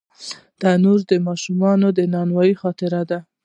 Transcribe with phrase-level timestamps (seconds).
[0.59, 3.19] تنور د ماشومتوب د نانو خاطره ده